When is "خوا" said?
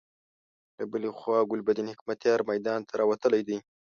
1.17-1.39